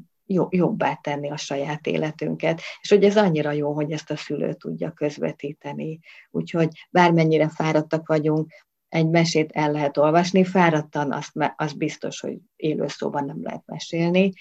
jobbá 0.49 0.93
tenni 0.95 1.29
a 1.29 1.37
saját 1.37 1.87
életünket, 1.87 2.61
és 2.81 2.89
hogy 2.89 3.03
ez 3.03 3.17
annyira 3.17 3.51
jó, 3.51 3.73
hogy 3.73 3.91
ezt 3.91 4.11
a 4.11 4.15
szülő 4.15 4.53
tudja 4.53 4.91
közvetíteni. 4.91 5.99
Úgyhogy 6.31 6.87
bármennyire 6.89 7.49
fáradtak 7.49 8.07
vagyunk, 8.07 8.51
egy 8.89 9.09
mesét 9.09 9.51
el 9.51 9.71
lehet 9.71 9.97
olvasni, 9.97 10.43
fáradtan 10.43 11.11
azt, 11.11 11.31
az 11.55 11.73
biztos, 11.73 12.19
hogy 12.19 12.37
élő 12.55 12.87
szóban 12.87 13.25
nem 13.25 13.43
lehet 13.43 13.63
mesélni, 13.65 14.33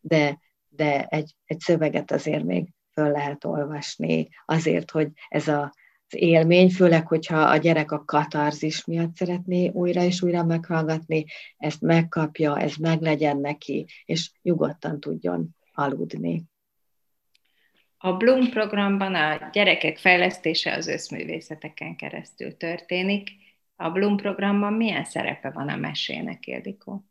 de, 0.00 0.38
de 0.68 1.04
egy, 1.04 1.34
egy 1.44 1.60
szöveget 1.60 2.10
azért 2.10 2.44
még 2.44 2.72
föl 3.00 3.10
lehet 3.10 3.44
olvasni, 3.44 4.28
azért, 4.44 4.90
hogy 4.90 5.08
ez 5.28 5.48
a 5.48 5.72
az 6.12 6.18
élmény, 6.18 6.70
főleg, 6.70 7.06
hogyha 7.06 7.40
a 7.40 7.56
gyerek 7.56 7.92
a 7.92 8.04
katarzis 8.04 8.84
miatt 8.84 9.14
szeretné 9.14 9.68
újra 9.68 10.02
és 10.02 10.22
újra 10.22 10.44
meghallgatni, 10.44 11.24
ezt 11.56 11.80
megkapja, 11.80 12.58
ez 12.58 12.74
meglegyen 12.74 13.36
neki, 13.36 13.86
és 14.04 14.30
nyugodtan 14.42 15.00
tudjon 15.00 15.56
aludni. 15.72 16.44
A 17.98 18.12
Bloom 18.12 18.48
programban 18.48 19.14
a 19.14 19.48
gyerekek 19.52 19.98
fejlesztése 19.98 20.74
az 20.74 20.86
összművészeteken 20.86 21.96
keresztül 21.96 22.56
történik. 22.56 23.30
A 23.76 23.90
Bloom 23.90 24.16
programban 24.16 24.72
milyen 24.72 25.04
szerepe 25.04 25.50
van 25.50 25.68
a 25.68 25.76
mesének, 25.76 26.46
Ildikó? 26.46 27.04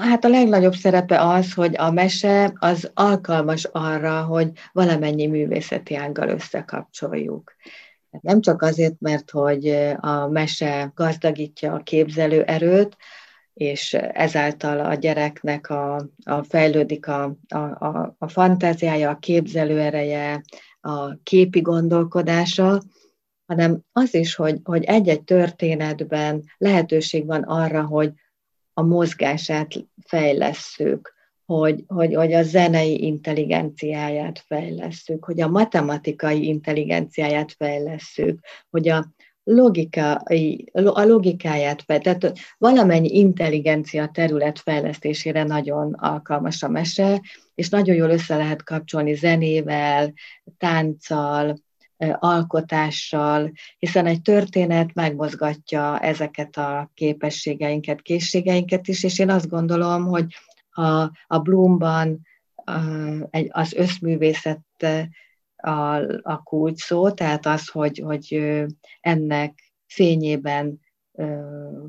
Hát 0.00 0.24
a 0.24 0.28
legnagyobb 0.28 0.74
szerepe 0.74 1.20
az, 1.20 1.54
hogy 1.54 1.74
a 1.76 1.90
mese 1.90 2.52
az 2.58 2.90
alkalmas 2.94 3.64
arra, 3.64 4.22
hogy 4.22 4.50
valamennyi 4.72 5.26
művészeti 5.26 5.96
ággal 5.96 6.28
összekapcsoljuk. 6.28 7.54
Nem 8.20 8.40
csak 8.40 8.62
azért, 8.62 9.00
mert 9.00 9.30
hogy 9.30 9.68
a 9.96 10.26
mese 10.28 10.92
gazdagítja 10.94 11.72
a 11.72 11.82
képzelő 11.82 12.42
erőt, 12.42 12.96
és 13.54 13.94
ezáltal 13.94 14.80
a 14.80 14.94
gyereknek 14.94 15.70
a, 15.70 15.94
a 16.24 16.42
fejlődik 16.42 17.08
a, 17.08 17.36
a, 17.48 17.58
a, 17.58 18.14
a 18.18 18.28
fantáziája, 18.28 19.10
a 19.10 19.18
képzelőereje, 19.18 20.42
a 20.80 21.14
képi 21.22 21.60
gondolkodása, 21.60 22.82
hanem 23.46 23.80
az 23.92 24.14
is, 24.14 24.34
hogy, 24.34 24.60
hogy 24.64 24.84
egy-egy 24.84 25.22
történetben 25.22 26.42
lehetőség 26.58 27.26
van 27.26 27.42
arra, 27.42 27.82
hogy 27.84 28.12
a 28.74 28.82
mozgását 28.82 29.68
fejlesszük, 30.06 31.14
hogy, 31.44 31.84
hogy, 31.86 32.14
hogy 32.14 32.32
a 32.32 32.42
zenei 32.42 33.02
intelligenciáját 33.04 34.44
fejlesszük, 34.46 35.24
hogy 35.24 35.40
a 35.40 35.48
matematikai 35.48 36.46
intelligenciáját 36.46 37.52
fejlesszük, 37.52 38.38
hogy 38.70 38.88
a, 38.88 39.12
logikai, 39.44 40.70
a 40.72 41.04
logikáját, 41.04 41.86
tehát 41.86 42.32
valamennyi 42.58 43.08
intelligencia 43.08 44.10
terület 44.12 44.58
fejlesztésére 44.58 45.42
nagyon 45.42 45.92
alkalmas 45.92 46.62
a 46.62 46.68
mese, 46.68 47.20
és 47.54 47.68
nagyon 47.68 47.96
jól 47.96 48.10
össze 48.10 48.36
lehet 48.36 48.64
kapcsolni 48.64 49.14
zenével, 49.14 50.12
tánccal, 50.58 51.58
alkotással, 52.10 53.52
hiszen 53.78 54.06
egy 54.06 54.22
történet 54.22 54.94
megmozgatja 54.94 55.98
ezeket 55.98 56.56
a 56.56 56.90
képességeinket, 56.94 58.02
készségeinket 58.02 58.88
is, 58.88 59.04
és 59.04 59.18
én 59.18 59.30
azt 59.30 59.48
gondolom, 59.48 60.04
hogy 60.04 60.34
a, 60.70 61.10
a 61.26 61.38
Bloomban 61.42 62.20
az 63.48 63.72
összművészet 63.72 64.60
a, 65.56 65.96
a 66.22 66.42
kulcs 66.42 66.80
szó, 66.80 67.10
tehát 67.10 67.46
az, 67.46 67.68
hogy, 67.68 68.02
hogy 68.04 68.54
ennek 69.00 69.72
fényében 69.86 70.80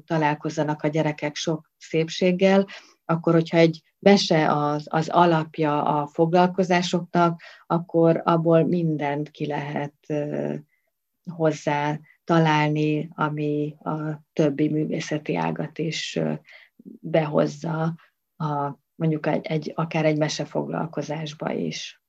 találkozzanak 0.05 0.81
a 0.81 0.87
gyerekek 0.87 1.35
sok 1.35 1.71
szépséggel, 1.77 2.67
akkor 3.05 3.33
hogyha 3.33 3.57
egy 3.57 3.81
mese 3.99 4.51
az, 4.51 4.87
az 4.89 5.09
alapja 5.09 5.83
a 5.83 6.07
foglalkozásoknak, 6.07 7.41
akkor 7.65 8.21
abból 8.23 8.63
mindent 8.63 9.31
ki 9.31 9.45
lehet 9.45 9.93
hozzá 11.31 11.99
találni, 12.23 13.09
ami 13.15 13.75
a 13.83 14.23
többi 14.33 14.69
művészeti 14.69 15.35
ágat 15.35 15.77
is 15.77 16.19
behozza 16.99 17.95
a, 18.35 18.77
mondjuk 18.95 19.27
egy, 19.27 19.45
egy, 19.45 19.71
akár 19.75 20.05
egy 20.05 20.17
mesefoglalkozásba 20.17 21.51
is. 21.51 22.01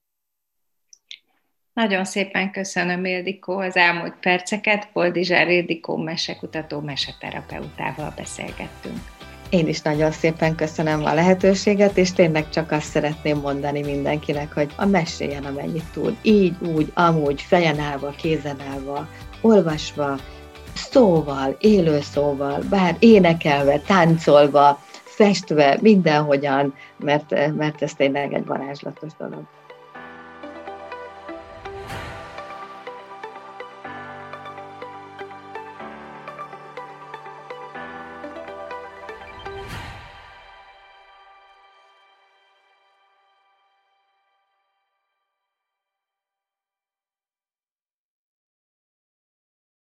Nagyon 1.72 2.04
szépen 2.04 2.50
köszönöm, 2.50 3.04
Ildikó, 3.04 3.58
az 3.58 3.76
elmúlt 3.76 4.14
perceket. 4.14 4.90
Boldizsár 4.92 5.48
Ildikó 5.48 5.96
mesekutató 5.96 6.80
meseterapeutával 6.80 8.12
beszélgettünk. 8.16 9.23
Én 9.48 9.68
is 9.68 9.80
nagyon 9.80 10.10
szépen 10.10 10.54
köszönöm 10.54 11.04
a 11.04 11.14
lehetőséget, 11.14 11.96
és 11.96 12.12
tényleg 12.12 12.48
csak 12.50 12.70
azt 12.70 12.90
szeretném 12.90 13.38
mondani 13.38 13.82
mindenkinek, 13.82 14.54
hogy 14.54 14.72
a 14.76 14.86
meséljen, 14.86 15.44
amennyit 15.44 15.84
tud. 15.92 16.16
Így, 16.22 16.54
úgy, 16.74 16.90
amúgy, 16.94 17.40
fejen 17.40 17.78
állva, 17.78 18.10
kézen 18.10 18.60
állva, 18.72 19.08
olvasva, 19.40 20.18
szóval, 20.74 21.56
élő 21.60 22.00
szóval, 22.00 22.62
bár 22.70 22.96
énekelve, 22.98 23.78
táncolva, 23.78 24.82
festve, 25.04 25.78
mindenhogyan, 25.80 26.74
mert, 26.96 27.54
mert 27.56 27.82
ez 27.82 27.94
tényleg 27.94 28.32
egy 28.32 28.46
varázslatos 28.46 29.12
dolog. 29.18 29.42